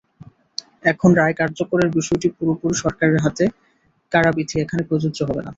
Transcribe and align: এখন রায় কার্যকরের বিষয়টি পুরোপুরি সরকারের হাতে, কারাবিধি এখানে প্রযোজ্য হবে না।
এখন 0.91 1.09
রায় 1.15 1.35
কার্যকরের 1.39 1.89
বিষয়টি 1.97 2.27
পুরোপুরি 2.37 2.75
সরকারের 2.83 3.19
হাতে, 3.25 3.45
কারাবিধি 4.11 4.55
এখানে 4.59 4.83
প্রযোজ্য 4.89 5.19
হবে 5.29 5.41
না। 5.41 5.49